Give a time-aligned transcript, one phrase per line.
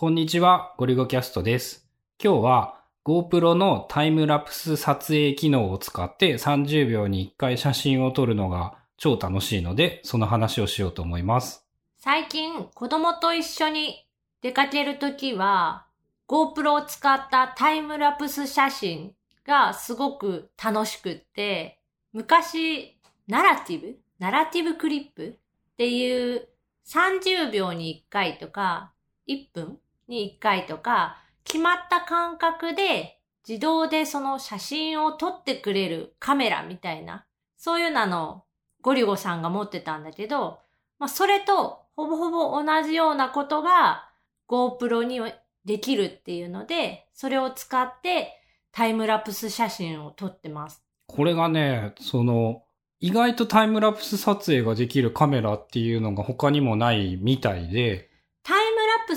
[0.00, 1.86] こんにちは、ゴリゴキャストです。
[2.24, 11.66] 今日は GoPro のタイムラプス撮影機能を使って30秒に1回写真を撮るのが超楽しいので、その話をしようと思います。
[11.98, 14.06] 最近子供と一緒に
[14.40, 15.84] 出かけるときは
[16.26, 19.12] GoPro を使ったタイムラプス写真
[19.44, 21.78] がすごく楽しくって
[22.14, 22.98] 昔
[23.28, 26.48] ナラティブナラティブクリップっていう
[26.86, 28.94] 30秒に1回とか
[29.28, 29.78] 1分
[30.10, 33.18] に1回とか決まった間隔で
[33.48, 37.24] 自動でその写真を撮ってくれるカメラみたいな
[37.56, 38.44] そういうのの
[38.82, 40.58] ゴリゴさんが持ってたんだけど
[41.00, 44.10] まあ、それとほぼほぼ同じようなことが
[44.48, 45.20] GoPro に
[45.64, 48.38] できるっていうので、それを使って
[48.70, 50.84] タイムラプス写真を撮ってます。
[51.06, 52.62] これがね、その、
[53.00, 58.09] 意外とタイムラプス撮影ができるカメラっていうのが他にもないみたいで、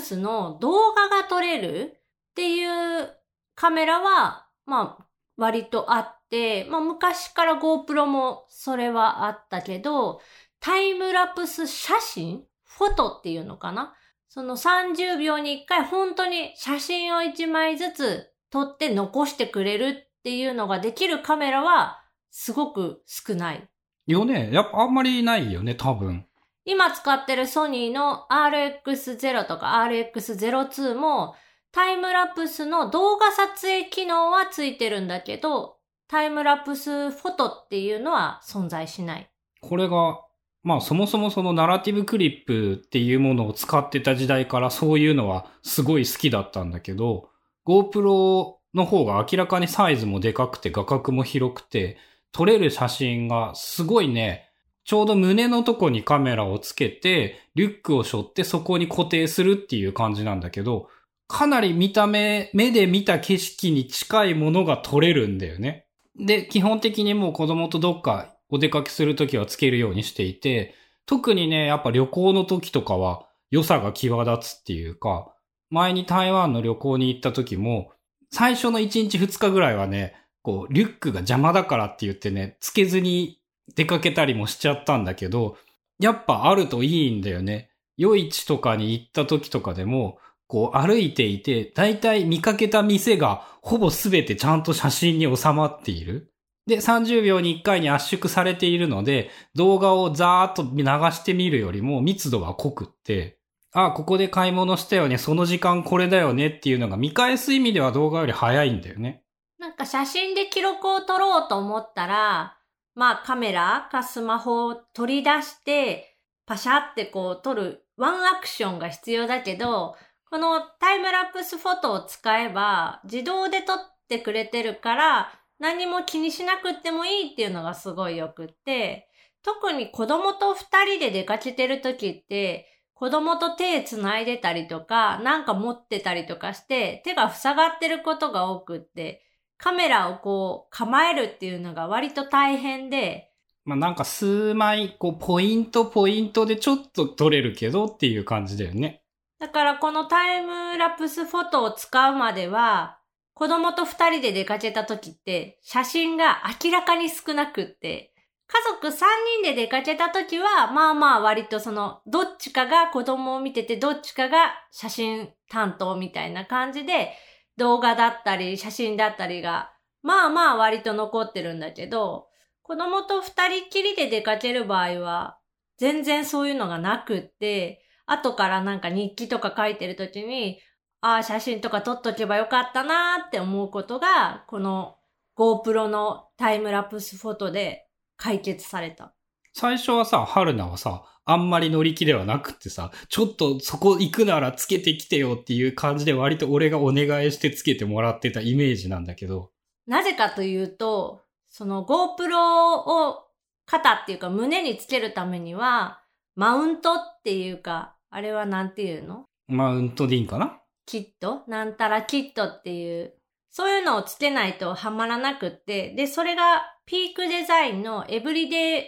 [0.04, 1.96] スの動画が撮れる
[2.30, 3.10] っていう
[3.56, 10.20] カメラは、まあ、割とあって、まあ、昔から GoPro もそれはあったけど、
[10.60, 12.44] タイムラプス写真？
[12.62, 13.94] フォトっていうのかな？
[14.28, 23.68] その30秒に1回本当に写真を1枚ずつ撮って残してくれるっていうのができるカメラはすごく少ない。
[24.06, 26.26] よね、やっぱあんまりないよね、多分。
[26.64, 31.34] 今使ってるソニーの RX0 とか RX02 も
[31.72, 35.76] タイムラプスの動画撮影機能はついてるんだけど、
[36.08, 39.28] タイムラプスフォトっていうのは存在しない。
[39.60, 40.20] これが、
[40.62, 47.28] まあそもそもそのナラティブクリップっていうものを使ってた時代からそういうのはすごい好きだったんだけど、
[47.66, 51.98] GoPro の方が明らかにサイズもでかくて画角も広くて、
[52.30, 54.48] 撮れる写真がすごいね、
[54.84, 60.88] ちょうど胸のとこにカメラをつけて、リュックを背負ってそこに固定するっていう感じなんだけど、
[61.26, 65.86] かなり見た目、目で見た景色に近いものが撮れるんだよね。
[66.16, 70.74] で、基本的にもう子供とどっかお出かけするときはつけるようにしていて、
[71.06, 75.34] 特にね、やっぱ旅行の時とかは良さが際立つっていうか、
[75.70, 77.92] 前に台湾の旅行に行った時も、
[78.30, 83.40] 最初の1日2日ぐらいはね、こう、リュックが邪魔だからって言ってね、つけずに
[83.74, 85.56] 出かけたりもしちゃったんだけど、
[85.98, 87.70] やっぱあるといいんだよね。
[87.96, 96.32] 夜市とかに行った時とかでも、こう歩いていて、だいたい見かけた店がほぼすべてちゃんと写真に収まっている。
[96.66, 103.38] で、30秒に1回に圧縮されているので、動画をザーッと流してみるよりも密度は濃くって、
[103.72, 109.22] あ、ここで買い物したよね、その時間これだよねっていうのが見返す意味では動画より早いんだよね。
[109.58, 112.56] なんか写真で記録を撮ろうと思ったら、
[112.94, 116.16] まあカメラかスマホを取り出して、
[116.46, 119.96] パシャってこう撮るワンアクションが必要だけど、
[120.30, 123.76] このタイムラプスフォトを使えば自動で撮っ
[124.08, 129.08] てくれてるから何も気にしなくってもいいっていうのがすごいよくって、
[129.42, 139.22] 特に子供と二人で出かけてる時って、子供と手繋いでたりとか、なんか持ってたりとかして、手が塞がってることが多くって、
[139.58, 143.30] カメラをこう構えるっていうのが割と大変で、
[143.64, 149.02] まあなんか数枚、こうポイントポイントでちょっと撮れるけどっていう感じだよね。
[149.38, 152.98] だからこのタイムラプスフォトを使うまでは、
[153.32, 158.12] 子供と二人で出かけた時って写真が明らかに少なくって、
[158.46, 159.08] 家族三
[159.42, 167.12] 人で出かけた時は、まあまあ割とその、どっちかが子供を見てて、どっちかが写真担当みたいな感じで、
[167.56, 169.72] 動画だったり写真だったりが、
[170.02, 172.28] まあまあ割と残ってるんだけど、
[172.62, 175.38] 子供と二人きりで出かける場合は、
[175.78, 180.60] 全然そういうのがなくって、後からなんか日記とか書いてるときに、
[181.00, 184.96] ああ、写真とか撮っとけばよかったなーって思うことが、この
[185.36, 187.86] GoPro のタイムラプスフォトで
[188.16, 189.14] 解決された。
[189.56, 199.52] 最初はさ、春菜はさ、あんまり乗り気ではなくってさ、ちょっとそこ行くならつけてきてよっていう感じで割と俺がお願いしてつけてもらってたイメージなんだけど。
[199.86, 203.28] なぜかというと、その GoPro を
[203.64, 206.00] 肩っていうか胸につけるためには、
[206.34, 209.24] マウントっていうか、あれはなんていうの？
[209.46, 210.58] マウントでいいんかな？
[210.84, 211.44] キット？
[211.46, 213.14] なんたらキットっていう、
[213.50, 218.84] そういうのをつけないとはまらなくって、で、それがピークデザインのエブリデイ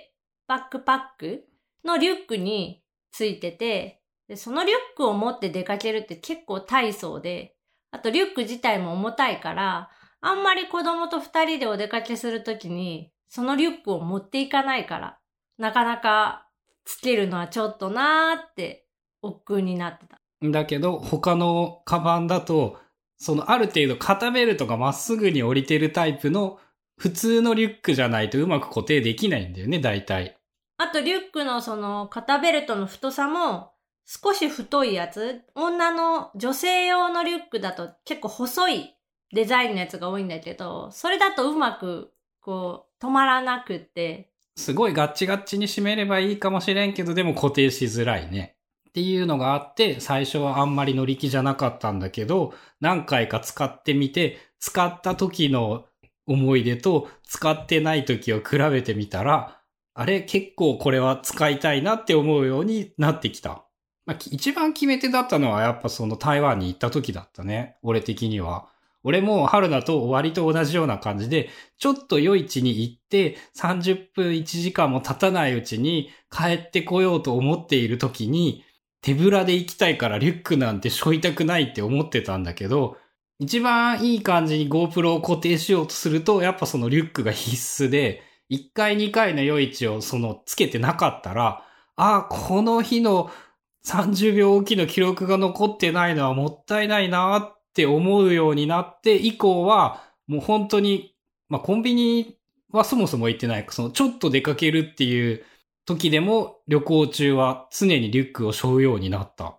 [0.47, 1.45] バックパック
[1.85, 2.83] のリュックに
[3.13, 7.57] ついてて、で、そのリュックを持って出かけるって結構大層で、
[7.91, 9.91] あとリュック自体も重たいから、
[10.21, 15.19] あんまり子供と二人でお出かけするときに、そのリュックを持っていかないから、
[15.59, 16.49] なかなか
[16.85, 18.87] つけるのはちょっとなーって
[19.23, 20.19] 億劫になってた。
[20.43, 22.79] だけど、他のカバンだと、
[23.19, 26.59] そのある程度肩ベルトがまっすぐに降りてるタイプの
[26.97, 30.37] 普通のリュックじゃないとうまく固定できないんだよね、大体。
[30.79, 33.73] あとリュックのその肩ベルトの太さも
[34.05, 35.43] 少し太いやつ。
[35.55, 38.95] 女の女性用のリュックだと結構細い
[39.33, 44.31] デザインのやつが多いんだけど、それだとうまくこう止まらなくって。
[44.57, 48.57] すごいガッチガッチに締めればいいかもしれんけど、でも固定しづらいね。
[48.89, 55.85] っていうのがあって、最初はあんまり乗り気じゃなかったんだけど、何回か使ってみて、使った時の
[56.27, 59.61] 思い出と使ってない時を比べてみたら、
[59.95, 63.65] あれ結構これは使いたいなって思うようになってきた。
[64.05, 67.77] まあ、一番決め手だったのはやっぱその台湾に行った時だったね。
[67.83, 68.69] 俺的には。
[69.03, 78.65] 俺も春菜と割と同じような感じで、ちょっと夜市に行って30分1時間も経たないうちに帰ってこようと思っている時に
[79.03, 82.97] 手ぶらで行きたいからリュックなんて背負いたくないって思ってたんだけど、
[83.39, 91.63] 一番いい感じに GoPro を固定しようとすると、やっぱそのリュックが必須で、1回2回の夜市をそのつけてなかったら、
[91.97, 93.31] ああ、この日の
[93.87, 101.15] 30秒おきの記録が残ってないのはもったいないなって思うようになって以降は、もう本当に、
[101.49, 102.39] まあコンビニ
[102.73, 103.67] はそもそも行ってない。
[103.69, 105.45] そのちょっと出かけるっていう
[105.85, 109.59] 時でも旅行中は常にリュックを背負うようになった。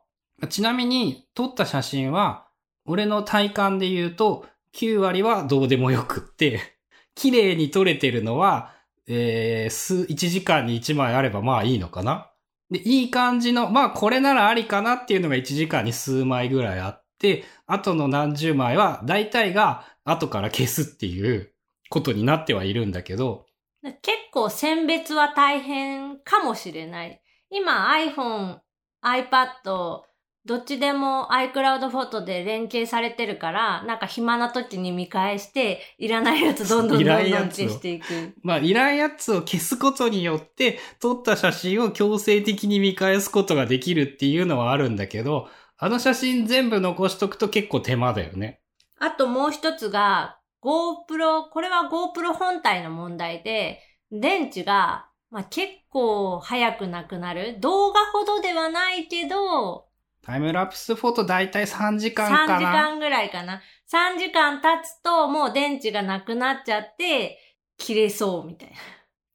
[0.50, 2.47] ちなみに撮った写真は、
[2.88, 6.62] 俺の体感で言うと9割はどうでもよくって、
[7.16, 8.74] 綺麗に撮れてるのは、
[9.08, 12.32] えー、数、1時間に1枚あればまあいいのかな。
[12.70, 21.54] で、いい感じの、まあこれならありかなっていうのが1時間に数枚ぐらいあって、あとの何十枚は大体が後から消すっていう
[21.90, 23.46] ことになってはいるんだけど、
[24.02, 27.22] 結構選別は大変かもしれない。
[27.50, 28.60] 今 iPhone、
[29.04, 30.02] iPad、
[30.48, 38.06] どっちでも iCloud フォトで連携されてるから、なんか暇な時に見返して、いらないやつどんどんどんどん消していく。
[38.42, 48.62] まあいらんやつを消すことによって撮った写真を強制的に見返すことができるっていうのはあるんだけど、あの写真全部残しとくと結構手間だよね。
[49.00, 57.58] あともう一つが、GoPro、これは GoPro 本体の問題で、電池が、まあ、結構早くなくなる。
[57.60, 59.87] 動画ほどではないけど、
[60.28, 62.60] タイムラプスフォトだいたい3時間3かな。
[62.60, 63.62] 時間ぐらいかな。
[63.90, 67.40] 3時間経つともう電池がなくなっちゃって、
[67.78, 68.76] 切れそうみたいな。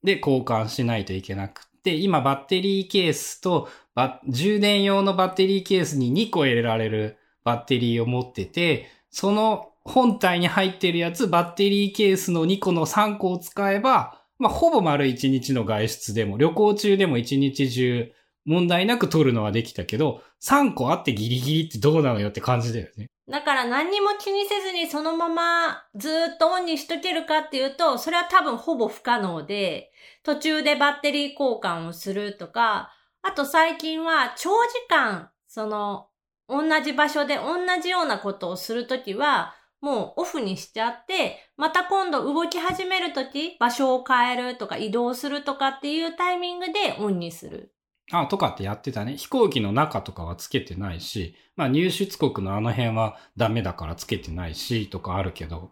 [0.03, 18.11] で交換しないといけなくって、今バッテリーケースとバ充電用のバッテリーケースに2個入れられるバッテリーを持ってて、その本体に入ってるやつ、バッテリーケースの2個の3個を使えば、まあ、ほぼ丸1日の外出でも、旅行中でも1日中
[18.45, 23.09] 問題なく撮るのはできたけど、3個あってギリギリってどうなのよって感じだよね。
[23.29, 29.91] だから何にも気にせずにそのままずっとオンにしとけるかっていうと、それは多分ほぼ不可能で、
[30.23, 32.91] 途中でバッテリー交換をするとか、
[33.21, 36.07] あと最近は長時間、その、
[36.49, 47.72] 同じ場所で同じようなことをするときは、もうオフにしちゃって、また今度動き始めるとき、場所を変えるとか移動するとかっていうタイミングでオンにする。
[48.11, 49.15] あ、とかってやってたね。
[49.15, 55.71] 飛行機の中とかはつけてないし、まあ入出国のあの辺はダメだからつけてないし、とかあるけど。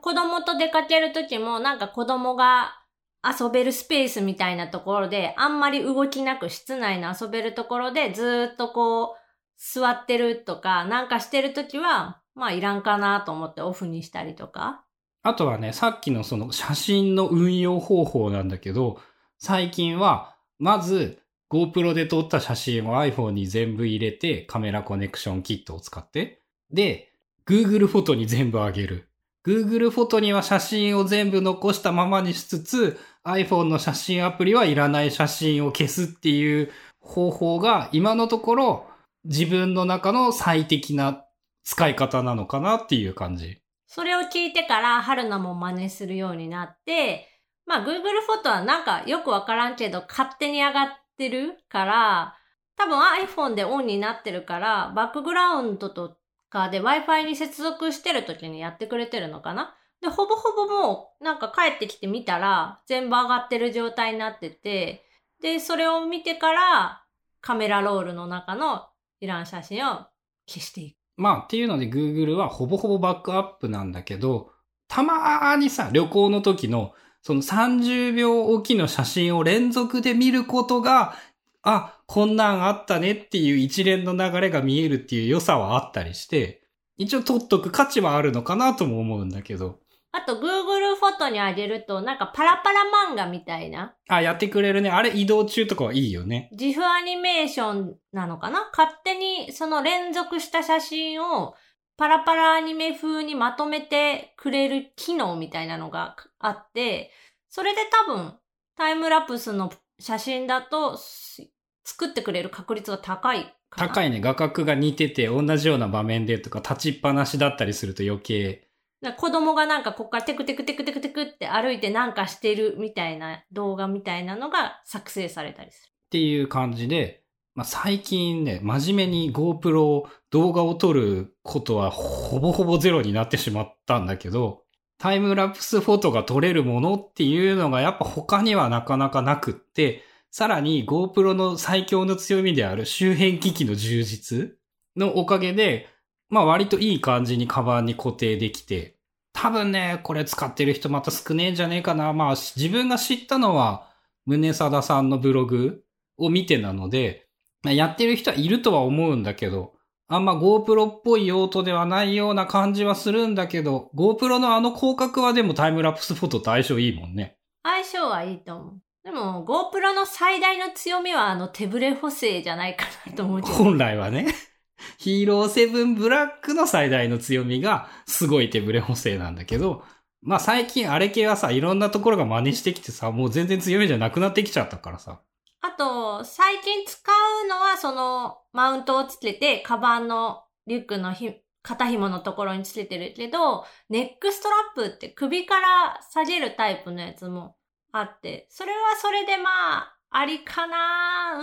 [0.00, 2.82] 子供と出かけるときも、なんか子供が
[3.24, 9.22] 遊べるスペースみたいなところで、あんまり動きなく室内の遊べるところでずーっとこう、
[9.56, 14.84] 座ってるとか、なんかしてるときは、まあいらんかなと思ってオフにしたりとか。
[15.24, 19.00] あとはね、さっきのその写真の運用方法なんだけど、
[19.38, 21.21] 最近は、まず
[21.52, 26.40] GoPro で撮った写真を iPhone に全部入れて、カメラコネクションキットを使って、
[26.70, 27.12] で、
[27.46, 29.08] Google フォトに全部上げる。
[29.44, 38.86] Google フォトには写真を全部残したままにしつつ、iPhone の写真アプリはいらない写真を消すっていう方法が今のところ
[39.24, 41.24] 自分の中の最適な
[41.64, 43.58] 使い方なのかなっていう感じ。
[43.86, 47.28] それを聞いてから、春菜も真似するようになって、
[47.66, 47.92] まあ Google
[48.26, 52.36] フォトはなんかよくわからんけど、勝手に上がってるから、
[52.76, 56.16] 多分 iPhone でオンになってるから、バックグラウンドと
[56.48, 59.74] かで Wi-Fi に接続してる時にやってくれてるのかな？
[60.00, 65.04] で、ほぼほぼもう、なんか帰ってきてみたら、全部上がってる状態になってて、
[65.40, 67.04] で、それを見てから、
[67.40, 68.88] カメラロールの中の
[69.20, 70.06] いらん写真を
[70.46, 70.96] 消していく。
[71.16, 74.50] まあっていうので Google はほぼほぼバックアップなんだけど、
[74.88, 76.92] たまーにさ、旅行の時の
[77.22, 81.14] その30秒おきの写真を連続で見ることが
[81.62, 86.62] あ、こんなんあったねっていう一連の流れが見えるっていう良さはあったりして、
[86.98, 89.78] 一応撮っとく価値はあるのかなとも思うんだけど。
[90.10, 94.90] あと、Google フォトにあげると、なんかパラパラ漫画みたいな、あ、やってくれるね。
[94.90, 96.50] あれ移動中とかはいいよね。
[96.52, 98.68] 自負アニメーションなのかな？
[98.76, 101.54] 勝手にその連続した写真を
[101.96, 107.10] パラパラアニメ風にまとめてくれる機能みたいなのがあって、
[107.48, 108.34] それで多分
[108.76, 111.46] タイムラプスの写真だとす
[111.84, 113.86] 作ってくれる確率が高いかな。
[113.86, 113.88] い。
[113.88, 114.20] 高いね。
[114.20, 118.68] 画角が似てて同じような場面でとか立ちっぱなしだったりすると余計。
[119.16, 125.90] 子供がなんかこっからテクテクテクテクテクって歩いてなんかしてるみたいな動画みたいなのが作成されたりする。
[125.90, 127.21] っていう感じで、
[127.54, 134.62] まあ、最近ね、真面目に GoPro 動画を撮ることはほぼほぼゼロになってしまったんだけど、
[134.98, 144.56] タイムラプスフォトが撮れるものっていうのがやっぱ他にはなかなかなくって、さらに GoPro の最強の強みである周辺機器の充実
[144.96, 145.88] のおかげで、
[146.30, 148.96] まあ割といい感じにカバンに固定できて、
[149.34, 152.14] 多分ね、これ使ってる人また少ねえんじゃねえかな。
[152.14, 153.88] まあ自分が知ったのは、
[154.24, 155.82] 宗貞さんのブログ
[156.16, 157.21] を見てなので、
[157.70, 159.74] やってる人はいるとは思うんだけど、
[160.08, 167.38] あんま GoPro っぽい用途ではないような感じはするんだけど、GoPro のあの広角はでもタイムラプスフォトと相性いいもんね。
[167.62, 168.80] 相性はいいと思う。
[169.04, 173.40] でも GoPro の最大の強みはあの手ブレ補正じゃないかなと思う。
[173.40, 174.34] 本来はね。
[174.98, 179.84] ヒーロー7ブラックの最大の強みがすごい手ブレ補正なんだけど、
[180.20, 185.20] まあ最近あれ系はさ、いろんなところが真似してきてさ、もう全然強みじゃなくなってきちゃったからさ。
[185.62, 187.00] あと、最近使
[187.44, 197.54] うのはそのマウントをつけて、カバンのリュックのひ肩紐のところにつけてるけど、ネックストラップって首から下げるタイプのやつも
[197.92, 201.42] あって、それはそれでまあ、ありかなう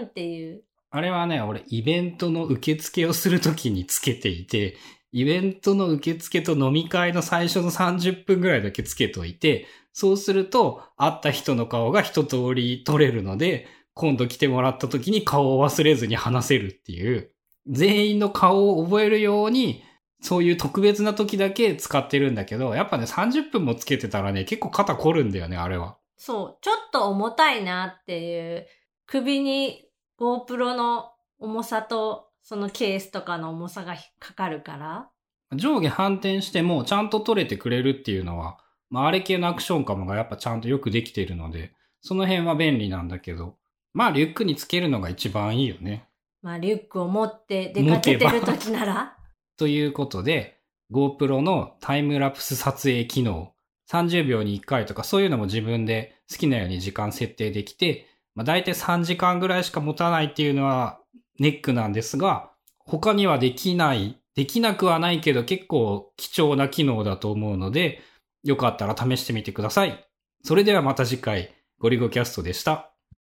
[0.00, 0.64] ーんっていう。
[0.90, 4.78] あれはね、俺、イベントの受付をするときにつけていて、
[5.12, 17.32] イベントの受付と飲み会の最初の30分ぐらいだけつけといて、そうすると、会った人の顔が一通り撮れるので、今度来てもらった時に顔を忘れずに話せるっていう、
[17.66, 19.82] 全員の顔を覚えるように、
[20.20, 25.96] そういう特別な時だけ使ってるんだけど、やっぱね、30分もつけてたらね、結構肩凝るんだよね、あれは。
[26.16, 28.66] そう、ちょっと重たいなっていう、
[29.06, 29.88] 首に
[30.18, 35.10] GoPro の重さと、そのケースとかの重さがかかるから。
[35.54, 38.56] 上下反転してもちゃんと撮れてくれるっていうのは、
[38.88, 43.56] まあ、あれ系のアクションカムがやっぱちゃんとよくできているので、その辺は便利なんだけど、
[43.92, 46.08] まあ、リュックにつけるのが一番いいよね。
[46.40, 49.18] まあ、リュックを持って出かけてる時なら、
[49.58, 53.52] ということで、GoPro のタイムラプス撮影機能、
[53.90, 60.98] 30秒に1回とかそういうのも自分で好きなように時間設定できて、まあ、大体3時間ぐらいしか持たないっていうのは
[61.38, 68.00] ネックなんですが、他にはできない、できなくはないけど結構貴重な機能だと思うので、
[68.42, 70.08] よかったら試してみてください。
[70.44, 72.87] それではまた次回、ゴリゴキャストでした。